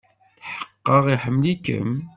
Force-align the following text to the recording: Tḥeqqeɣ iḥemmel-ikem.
Tḥeqqeɣ 0.37 1.03
iḥemmel-ikem. 1.13 1.91